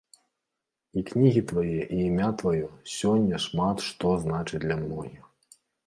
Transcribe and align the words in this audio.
І 1.01 1.03
кнігі 1.09 1.43
твае 1.51 1.81
і 1.97 2.01
імя 2.07 2.29
тваё 2.41 2.73
сёння 2.97 3.45
шмат 3.47 3.77
што 3.89 4.19
значаць 4.29 4.63
для 4.69 4.75
многіх. 4.85 5.23